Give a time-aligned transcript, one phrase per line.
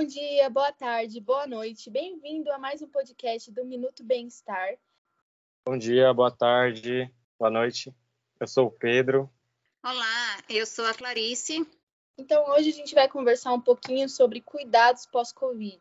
[0.00, 1.90] Bom dia, boa tarde, boa noite.
[1.90, 4.78] Bem-vindo a mais um podcast do Minuto Bem-Estar.
[5.62, 7.94] Bom dia, boa tarde, boa noite.
[8.40, 9.30] Eu sou o Pedro.
[9.84, 11.68] Olá, eu sou a Clarice.
[12.16, 15.78] Então, hoje a gente vai conversar um pouquinho sobre cuidados pós-Covid.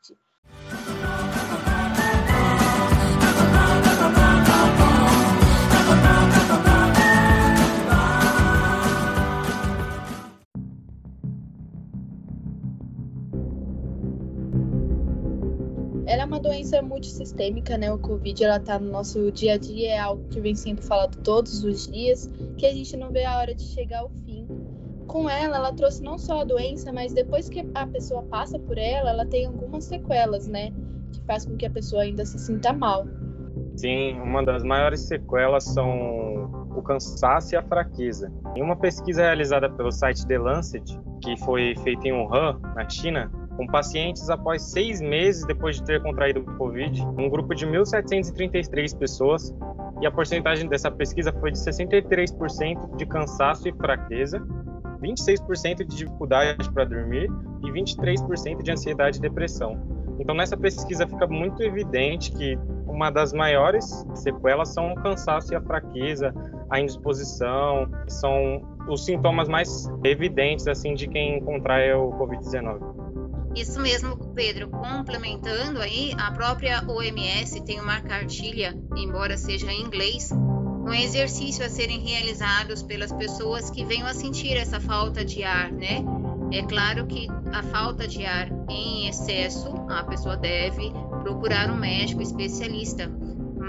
[17.00, 17.92] Multissistêmica, né?
[17.92, 21.18] O Covid, ela tá no nosso dia a dia, é algo que vem sendo falado
[21.24, 24.46] todos os dias, que a gente não vê a hora de chegar ao fim.
[25.08, 28.78] Com ela, ela trouxe não só a doença, mas depois que a pessoa passa por
[28.78, 30.72] ela, ela tem algumas sequelas, né?
[31.12, 33.08] Que faz com que a pessoa ainda se sinta mal.
[33.76, 38.32] Sim, uma das maiores sequelas são o cansaço e a fraqueza.
[38.56, 43.32] Em uma pesquisa realizada pelo site The Lancet, que foi feita em Wuhan, na China,
[43.60, 48.98] com pacientes após seis meses depois de ter contraído o Covid, um grupo de 1.733
[48.98, 49.54] pessoas,
[50.00, 54.40] e a porcentagem dessa pesquisa foi de 63% de cansaço e fraqueza,
[55.02, 57.30] 26% de dificuldade para dormir
[57.62, 59.78] e 23% de ansiedade e depressão.
[60.18, 62.58] Então, nessa pesquisa fica muito evidente que
[62.88, 66.34] uma das maiores sequelas são o cansaço e a fraqueza,
[66.70, 72.99] a indisposição, são os sintomas mais evidentes assim de quem contrai o COVID-19.
[73.56, 74.70] Isso mesmo, Pedro.
[74.70, 81.70] Complementando aí, a própria OMS tem uma cartilha, embora seja em inglês, um exercício a
[81.70, 86.04] serem realizados pelas pessoas que venham a sentir essa falta de ar, né?
[86.52, 90.92] É claro que a falta de ar em excesso, a pessoa deve
[91.22, 93.12] procurar um médico especialista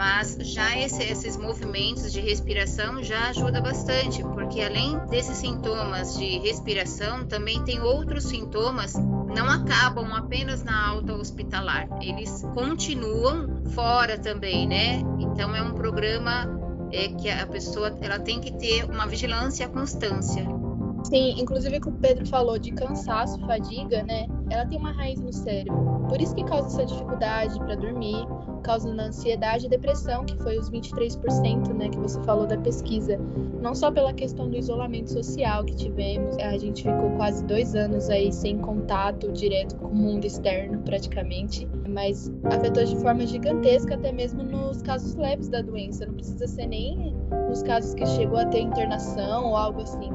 [0.01, 6.38] mas já esse, esses movimentos de respiração já ajuda bastante, porque além desses sintomas de
[6.38, 14.66] respiração, também tem outros sintomas, não acabam apenas na alta hospitalar, eles continuam fora também,
[14.66, 15.03] né?
[15.19, 16.49] Então é um programa
[16.91, 20.59] é, que a pessoa ela tem que ter uma vigilância e a constância.
[21.05, 24.27] Sim, inclusive que o Pedro falou de cansaço, fadiga, né?
[24.50, 26.06] Ela tem uma raiz no cérebro.
[26.09, 28.27] Por isso que causa essa dificuldade para dormir,
[28.62, 33.19] causando ansiedade e depressão, que foi os 23%, né, que você falou da pesquisa.
[33.62, 38.10] Não só pela questão do isolamento social que tivemos, a gente ficou quase dois anos
[38.10, 44.12] aí sem contato direto com o mundo externo, praticamente, mas afetou de forma gigantesca até
[44.12, 46.06] mesmo nos casos leves da doença.
[46.06, 47.15] Não precisa ser nem
[47.49, 50.10] nos casos que chegou a ter internação ou algo assim.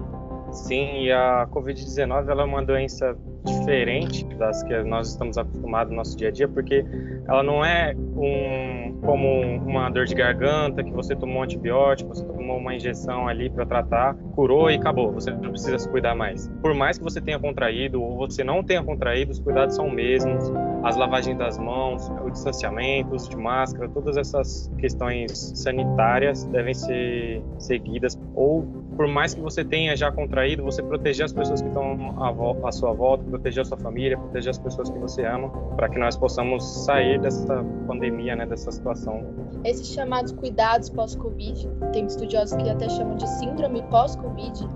[0.56, 5.98] Sim, e a Covid-19 ela é uma doença diferente das que nós estamos acostumados no
[5.98, 6.84] nosso dia a dia, porque
[7.28, 12.26] ela não é um, como uma dor de garganta que você tomou um antibiótico, você
[12.26, 16.48] tomou uma injeção ali para tratar, curou e acabou, você não precisa se cuidar mais.
[16.62, 19.94] Por mais que você tenha contraído ou você não tenha contraído, os cuidados são os
[19.94, 20.52] mesmos,
[20.86, 27.44] as lavagens das mãos, o distanciamento, uso de máscara, todas essas questões sanitárias devem ser
[27.58, 28.64] seguidas ou
[28.96, 32.16] por mais que você tenha já contraído, você proteger as pessoas que estão
[32.64, 35.98] à sua volta, proteger a sua família, proteger as pessoas que você ama, para que
[35.98, 39.26] nós possamos sair dessa pandemia, né, dessa situação.
[39.64, 44.70] Esses chamados cuidados pós-Covid, tem estudiosos que até chamam de síndrome pós-Covid.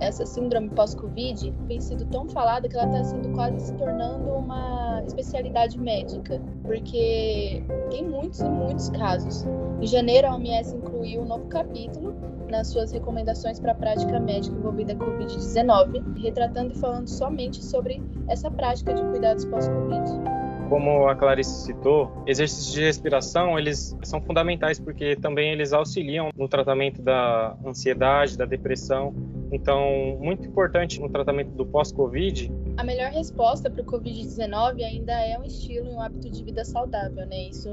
[0.00, 4.85] Essa síndrome pós-Covid tem sido tão falada que ela está sendo quase se tornando uma
[5.06, 9.46] especialidade médica, porque tem muitos e muitos casos.
[9.80, 12.14] Em janeiro, a OMS incluiu um novo capítulo
[12.48, 18.02] nas suas recomendações para a prática médica envolvida com Covid-19, retratando e falando somente sobre
[18.28, 20.36] essa prática de cuidados pós-Covid.
[20.68, 26.48] Como a Clarice citou, exercícios de respiração, eles são fundamentais porque também eles auxiliam no
[26.48, 29.14] tratamento da ansiedade, da depressão.
[29.52, 32.52] Então, muito importante no tratamento do pós-Covid.
[32.76, 36.64] A melhor resposta para o Covid-19 ainda é um estilo e um hábito de vida
[36.64, 37.48] saudável, né?
[37.48, 37.70] Isso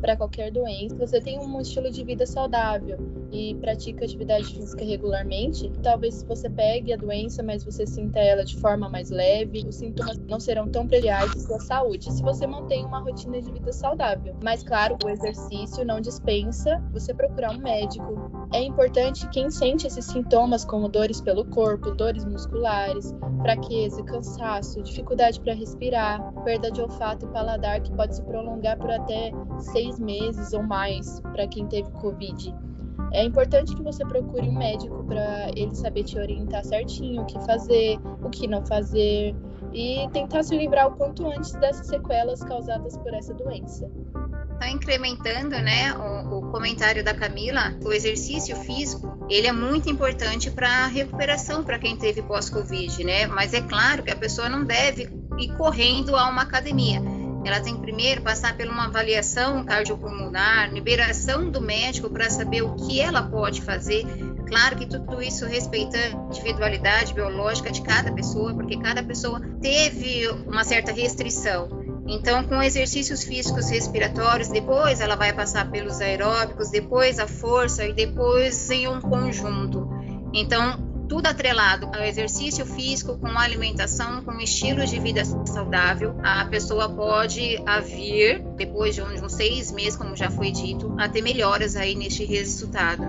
[0.00, 0.94] para qualquer doença.
[0.96, 2.98] Você tem um estilo de vida saudável
[3.34, 8.56] e pratica atividade física regularmente, talvez você pegue a doença, mas você sinta ela de
[8.56, 12.84] forma mais leve, os sintomas não serão tão prejudiciais à sua saúde se você mantém
[12.84, 14.36] uma rotina de vida saudável.
[14.42, 18.30] Mas claro, o exercício não dispensa você procurar um médico.
[18.52, 25.40] É importante quem sente esses sintomas como dores pelo corpo, dores musculares, fraqueza, cansaço, dificuldade
[25.40, 30.52] para respirar, perda de olfato e paladar que pode se prolongar por até seis meses
[30.52, 32.54] ou mais para quem teve Covid.
[33.14, 37.38] É importante que você procure um médico para ele saber te orientar certinho o que
[37.46, 39.36] fazer, o que não fazer
[39.72, 43.88] e tentar se livrar o quanto antes dessas sequelas causadas por essa doença.
[44.52, 50.50] Está incrementando, né, o, o, comentário da Camila, o exercício físico, ele é muito importante
[50.50, 53.26] para a recuperação para quem teve pós-Covid, né?
[53.28, 55.08] Mas é claro que a pessoa não deve
[55.38, 57.00] ir correndo a uma academia.
[57.44, 62.74] Ela tem que primeiro passar por uma avaliação cardiopulmonar, liberação do médico para saber o
[62.74, 64.04] que ela pode fazer.
[64.46, 70.28] Claro que tudo isso respeitando a individualidade biológica de cada pessoa, porque cada pessoa teve
[70.46, 71.84] uma certa restrição.
[72.06, 77.94] Então, com exercícios físicos respiratórios, depois ela vai passar pelos aeróbicos, depois a força e
[77.94, 79.88] depois em um conjunto.
[80.32, 86.88] Então, tudo atrelado ao exercício físico, com alimentação, com estilo de vida saudável, a pessoa
[86.88, 91.94] pode vir, depois de uns seis meses, como já foi dito, a ter melhoras aí
[91.94, 93.02] neste resultado.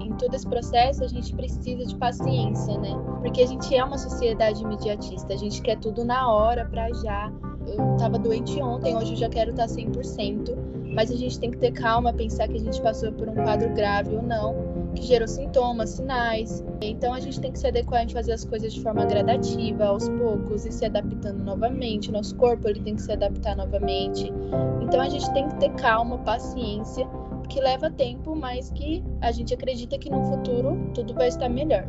[0.00, 2.94] Em todo esse processo, a gente precisa de paciência, né?
[3.20, 7.32] Porque a gente é uma sociedade imediatista, a gente quer tudo na hora, para já
[7.66, 10.54] eu estava doente ontem, hoje eu já quero estar 100%,
[10.94, 13.74] mas a gente tem que ter calma, pensar que a gente passou por um quadro
[13.74, 16.64] grave ou não, que gerou sintomas, sinais.
[16.80, 20.08] Então a gente tem que se adequar em fazer as coisas de forma gradativa, aos
[20.08, 22.10] poucos, e se adaptando novamente.
[22.10, 24.32] Nosso corpo ele tem que se adaptar novamente.
[24.82, 27.06] Então a gente tem que ter calma, paciência,
[27.48, 31.86] que leva tempo, mas que a gente acredita que no futuro tudo vai estar melhor.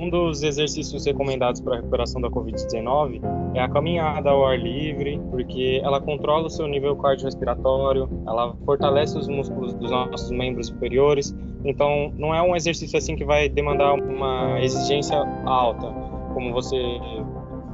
[0.00, 3.20] Um dos exercícios recomendados para a recuperação da Covid-19
[3.54, 9.18] é a caminhada ao ar livre, porque ela controla o seu nível cardiorrespiratório, ela fortalece
[9.18, 11.36] os músculos dos nossos membros superiores.
[11.66, 15.92] Então, não é um exercício assim que vai demandar uma exigência alta,
[16.32, 16.78] como você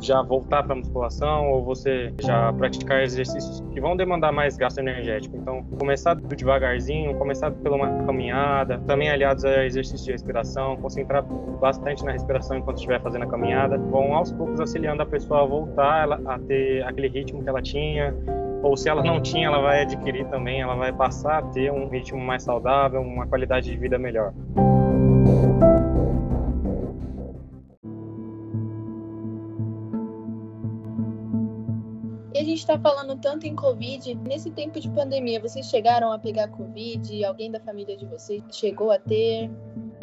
[0.01, 5.37] já voltar para musculação ou você já praticar exercícios que vão demandar mais gasto energético.
[5.37, 12.05] Então, começar devagarzinho, começar pela uma caminhada, também aliados a exercícios de respiração, concentrar bastante
[12.05, 16.13] na respiração enquanto estiver fazendo a caminhada, vão aos poucos auxiliando a pessoa a voltar
[16.13, 18.15] a ter aquele ritmo que ela tinha,
[18.63, 21.89] ou se ela não tinha, ela vai adquirir também, ela vai passar a ter um
[21.89, 24.33] ritmo mais saudável, uma qualidade de vida melhor.
[32.67, 37.25] Está falando tanto em Covid, nesse tempo de pandemia, vocês chegaram a pegar Covid?
[37.25, 39.49] Alguém da família de vocês chegou a ter?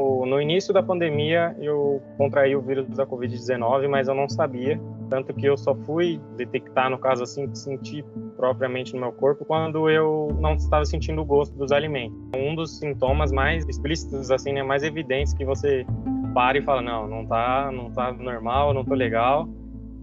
[0.00, 4.80] No início da pandemia, eu contraí o vírus da Covid-19, mas eu não sabia.
[5.10, 8.02] Tanto que eu só fui detectar, no caso assim, sentir
[8.36, 12.18] propriamente no meu corpo, quando eu não estava sentindo o gosto dos alimentos.
[12.34, 15.86] Um dos sintomas mais explícitos, assim, né, mais evidentes que você
[16.32, 19.48] para e fala, não, não tá, não tá normal, não tô legal,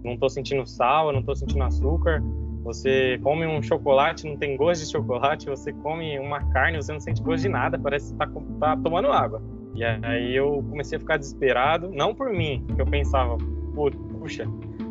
[0.04, 2.24] não tô sentindo sal, não tô sentindo açúcar.
[2.64, 5.48] Você come um chocolate, não tem gosto de chocolate.
[5.48, 7.78] Você come uma carne, você não sente gosto de nada.
[7.78, 8.30] Parece que tá,
[8.60, 9.42] tá tomando água.
[9.74, 13.38] E aí eu comecei a ficar desesperado, não por mim, que eu pensava,
[13.74, 14.46] puxa,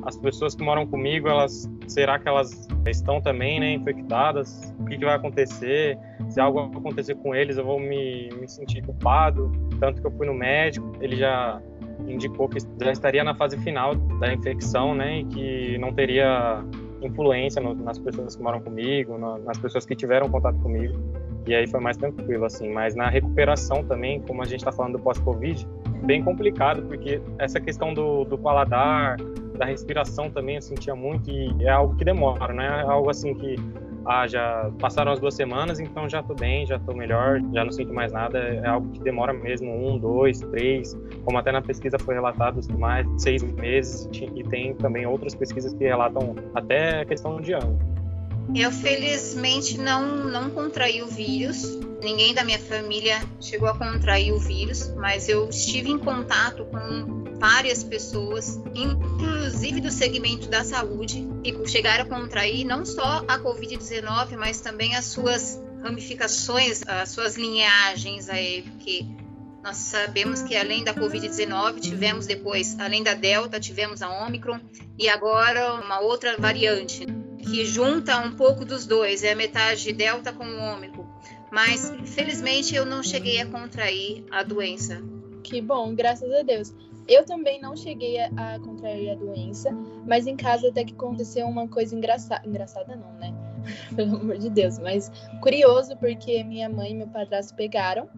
[0.05, 4.75] as pessoas que moram comigo, elas, será que elas estão também, né, infectadas?
[4.79, 5.99] O que, que vai acontecer?
[6.29, 9.53] Se algo acontecer com eles, eu vou me, me sentir culpado.
[9.79, 11.61] Tanto que eu fui no médico, ele já
[12.09, 16.65] indicou que já estaria na fase final da infecção, né, e que não teria
[17.03, 20.99] influência no, nas pessoas que moram comigo, nas pessoas que tiveram contato comigo.
[21.47, 22.71] E aí foi mais tranquilo, assim.
[22.71, 25.67] Mas na recuperação também, como a gente está falando do pós-Covid,
[26.05, 29.17] bem complicado, porque essa questão do, do paladar,
[29.57, 32.67] da respiração também eu sentia muito e é algo que demora, né?
[32.67, 33.57] É algo assim que
[34.05, 37.73] ah, já passaram as duas semanas, então já tô bem, já tô melhor, já não
[37.73, 38.39] sinto mais nada.
[38.39, 43.07] É algo que demora mesmo um, dois, três, como até na pesquisa foi relatado mais
[43.19, 47.79] seis meses e tem também outras pesquisas que relatam até a questão de ano.
[48.55, 51.79] Eu felizmente não não contraí o vírus.
[52.03, 57.25] Ninguém da minha família chegou a contrair o vírus, mas eu estive em contato com
[57.39, 64.37] várias pessoas, inclusive do segmento da saúde, e chegaram a contrair não só a Covid-19,
[64.37, 69.07] mas também as suas ramificações, as suas linhagens aí, porque
[69.63, 74.59] nós sabemos que além da Covid-19, tivemos depois, além da Delta, tivemos a Omicron
[74.99, 77.07] e agora uma outra variante
[77.43, 81.00] que junta um pouco dos dois, é a metade Delta com o Omicron.
[81.51, 85.03] Mas felizmente eu não cheguei a contrair a doença.
[85.43, 86.75] Que bom, graças a Deus.
[87.09, 89.71] Eu também não cheguei a, contrair a doença,
[90.07, 92.47] mas em casa até que aconteceu uma coisa engraçada.
[92.47, 93.35] Engraçada não, né?
[93.97, 98.09] Pelo amor de Deus, mas curioso porque minha mãe e meu padrasto pegaram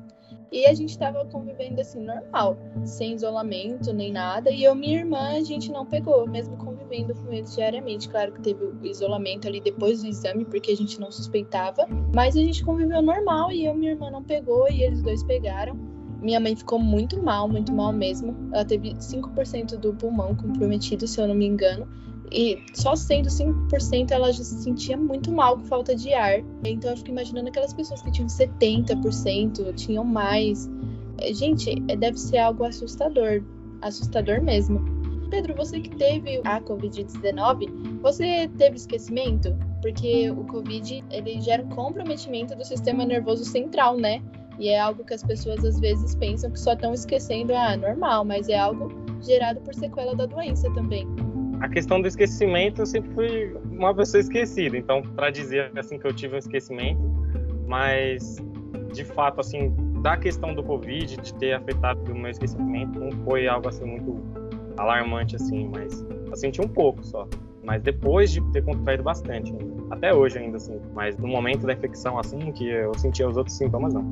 [0.52, 4.50] e a gente estava convivendo assim, normal, sem isolamento nem nada.
[4.50, 8.09] E eu minha irmã, a gente não pegou, mesmo convivendo com eles diariamente.
[8.09, 11.87] Claro que teve o isolamento ali depois do exame, porque a gente não suspeitava.
[12.14, 15.75] Mas a gente conviveu normal e eu minha irmã não pegou e eles dois pegaram.
[16.21, 18.37] Minha mãe ficou muito mal, muito mal mesmo.
[18.52, 21.88] Ela teve 5% do pulmão comprometido, se eu não me engano.
[22.32, 26.42] E só sendo 5% ela já se sentia muito mal com falta de ar.
[26.64, 30.70] Então eu fico imaginando aquelas pessoas que tinham 70%, tinham mais.
[31.18, 33.42] É, gente, é, deve ser algo assustador.
[33.82, 34.80] Assustador mesmo.
[35.28, 39.54] Pedro, você que teve a Covid-19, você teve esquecimento?
[39.80, 44.22] Porque o Covid, ele gera um comprometimento do sistema nervoso central, né?
[44.58, 48.24] E é algo que as pessoas às vezes pensam que só estão esquecendo, ah, normal,
[48.24, 48.90] mas é algo
[49.22, 51.06] gerado por sequela da doença também.
[51.62, 56.04] A questão do esquecimento, eu sempre fui uma pessoa esquecida, então para dizer assim que
[56.04, 57.00] eu tive um esquecimento,
[57.69, 58.37] mas
[58.92, 63.47] de fato assim, da questão do Covid, de ter afetado o meu esquecimento, não foi
[63.47, 64.21] algo assim muito
[64.76, 67.28] alarmante assim, mas eu senti um pouco só.
[67.62, 69.54] Mas depois de ter contraído bastante,
[69.88, 73.57] até hoje ainda assim, mas no momento da infecção assim, que eu sentia os outros
[73.57, 74.04] sintomas não.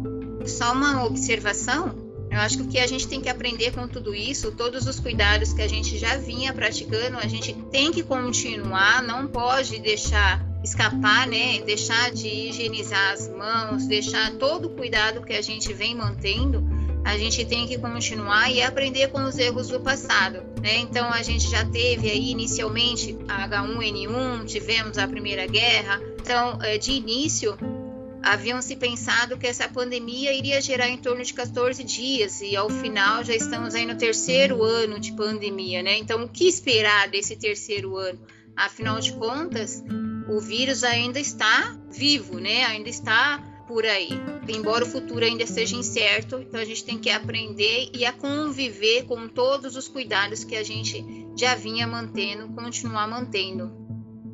[0.46, 1.96] Só uma observação,
[2.30, 5.00] eu acho que o que a gente tem que aprender com tudo isso, todos os
[5.00, 10.46] cuidados que a gente já vinha praticando, a gente tem que continuar, não pode deixar
[10.62, 11.60] escapar, né?
[11.62, 16.62] Deixar de higienizar as mãos, deixar todo o cuidado que a gente vem mantendo,
[17.04, 20.78] a gente tem que continuar e aprender com os erros do passado, né?
[20.78, 26.78] Então a gente já teve aí inicialmente a H1N1, tivemos a Primeira Guerra, então é,
[26.78, 27.56] de início
[28.30, 32.70] haviam se pensado que essa pandemia iria gerar em torno de 14 dias e ao
[32.70, 35.98] final já estamos aí no terceiro ano de pandemia, né?
[35.98, 38.20] Então o que esperar desse terceiro ano?
[38.54, 39.82] Afinal de contas,
[40.28, 42.64] o vírus ainda está vivo, né?
[42.66, 44.10] Ainda está por aí.
[44.48, 49.06] Embora o futuro ainda seja incerto, então a gente tem que aprender e a conviver
[49.06, 51.04] com todos os cuidados que a gente
[51.36, 53.72] já vinha mantendo, continuar mantendo.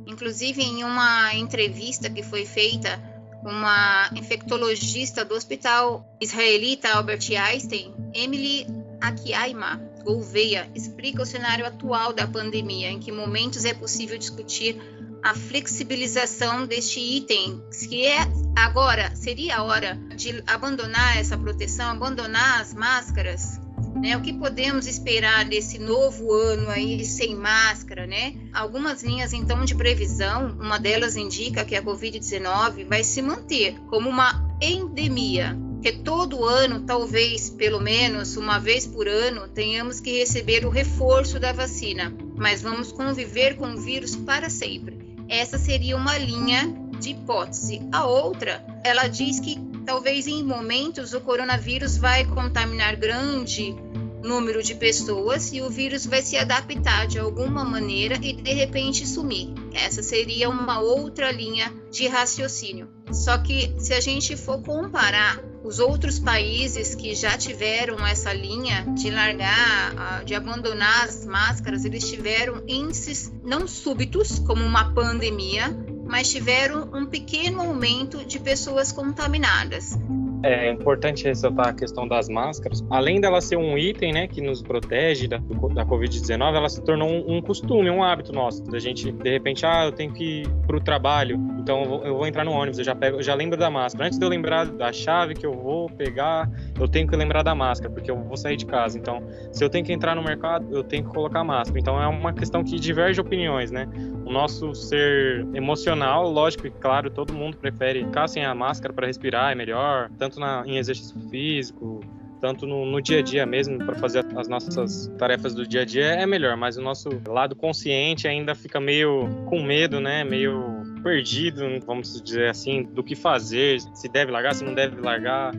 [0.06, 3.15] Inclusive em uma entrevista que foi feita
[3.46, 8.66] uma infectologista do Hospital Israelita Albert Einstein, Emily
[9.00, 14.76] Akiaima Gouveia, explica o cenário atual da pandemia, em que momentos é possível discutir
[15.22, 18.18] a flexibilização deste item, que é
[18.56, 23.60] agora seria a hora de abandonar essa proteção, abandonar as máscaras.
[24.00, 24.16] Né?
[24.16, 28.34] O que podemos esperar desse novo ano aí sem máscara, né?
[28.52, 34.08] Algumas linhas então de previsão, uma delas indica que a COVID-19 vai se manter como
[34.08, 40.64] uma endemia, que todo ano, talvez pelo menos uma vez por ano, tenhamos que receber
[40.66, 44.98] o reforço da vacina, mas vamos conviver com o vírus para sempre.
[45.28, 47.80] Essa seria uma linha de hipótese.
[47.92, 53.74] A outra, ela diz que talvez em momentos o coronavírus vai contaminar grande
[54.22, 59.06] número de pessoas e o vírus vai se adaptar de alguma maneira e de repente
[59.06, 59.54] sumir.
[59.72, 62.88] Essa seria uma outra linha de raciocínio.
[63.12, 68.84] Só que se a gente for comparar os outros países que já tiveram essa linha
[68.94, 75.70] de largar, de abandonar as máscaras, eles tiveram índices não súbitos, como uma pandemia,
[76.06, 79.98] mas tiveram um pequeno aumento de pessoas contaminadas.
[80.42, 82.84] É importante ressaltar a questão das máscaras.
[82.90, 87.08] Além dela ser um item, né, que nos protege da, da Covid-19, ela se tornou
[87.08, 88.62] um, um, costume, um hábito nosso.
[88.64, 92.04] Da gente, de repente, ah, eu tenho que ir para o trabalho, então eu vou,
[92.04, 94.06] eu vou, entrar no ônibus, eu já pego, eu já lembro da máscara.
[94.06, 96.48] Antes de eu lembrar da chave que eu vou pegar,
[96.78, 98.98] eu tenho que lembrar da máscara, porque eu vou sair de casa.
[98.98, 101.80] Então, se eu tenho que entrar no mercado, eu tenho que colocar máscara.
[101.80, 103.88] Então, é uma questão que diverge opiniões, né?
[104.26, 109.06] O nosso ser emocional, lógico e claro, todo mundo prefere ficar sem a máscara para
[109.06, 112.00] respirar, é melhor, tanto na, em exercício físico,
[112.40, 115.85] tanto no, no, dia a dia mesmo, para fazer as nossas tarefas do dia a
[115.85, 120.25] dia, é melhor, mas o nosso lado consciente ainda fica meio com medo, né?
[120.25, 125.54] Meio perdido, vamos dizer assim, do que fazer, se deve largar, se não deve largar.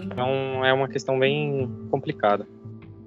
[0.00, 2.46] Então é uma questão bem complicada.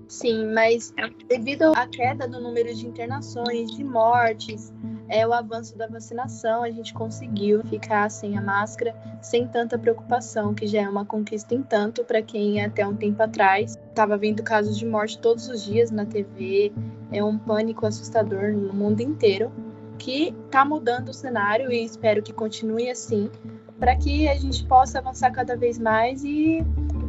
[0.07, 0.93] Sim, mas
[1.27, 4.71] devido à queda do número de internações, de mortes,
[5.07, 10.53] é o avanço da vacinação, a gente conseguiu ficar sem a máscara, sem tanta preocupação,
[10.53, 13.77] que já é uma conquista em tanto para quem até um tempo atrás.
[13.89, 16.71] Estava vendo casos de morte todos os dias na TV,
[17.11, 19.51] é um pânico assustador no mundo inteiro,
[19.97, 23.29] que está mudando o cenário e espero que continue assim,
[23.79, 26.63] para que a gente possa avançar cada vez mais e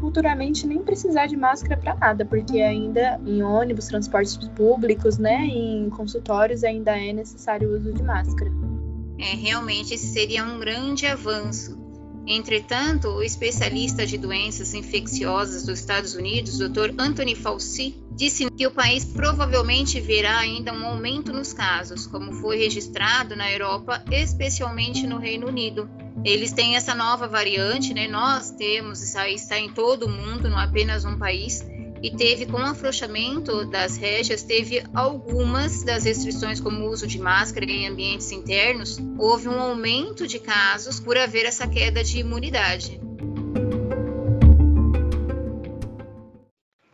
[0.06, 5.90] futuramente nem precisar de máscara para nada, porque ainda em ônibus, transportes públicos, né, em
[5.90, 8.48] consultórios ainda é necessário o uso de máscara.
[9.18, 11.76] É, realmente esse seria um grande avanço.
[12.24, 16.94] Entretanto, o especialista de doenças infecciosas dos Estados Unidos, Dr.
[16.98, 22.56] Anthony Fauci, disse que o país provavelmente verá ainda um aumento nos casos, como foi
[22.56, 25.88] registrado na Europa, especialmente no Reino Unido.
[26.24, 28.08] Eles têm essa nova variante, né?
[28.08, 31.62] Nós temos, isso aí está em todo o mundo, não apenas um país.
[32.02, 37.18] E teve, com o afrouxamento das rédeas, teve algumas das restrições, como o uso de
[37.18, 43.05] máscara em ambientes internos, houve um aumento de casos por haver essa queda de imunidade.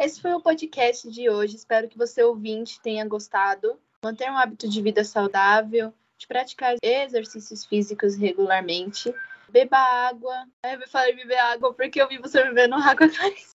[0.02, 1.54] Esse foi o podcast de hoje.
[1.54, 3.78] Espero que você ouvinte tenha gostado.
[4.04, 9.14] Manter um hábito de vida saudável, de praticar exercícios físicos regularmente.
[9.49, 10.44] Beba água.
[10.64, 13.52] Eu falei beber água porque eu vi você bebendo água, Clarice.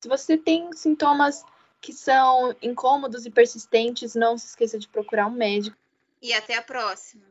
[0.00, 1.44] Se você tem sintomas
[1.80, 5.76] que são incômodos e persistentes, não se esqueça de procurar um médico.
[6.22, 7.24] E até a próxima.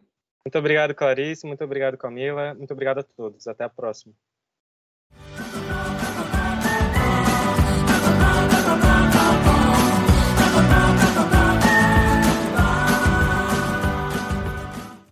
[0.46, 1.48] Muito obrigado, Clarice.
[1.48, 2.54] Muito obrigado, Camila.
[2.56, 3.48] Muito obrigado a todos.
[3.48, 4.14] Até a próxima.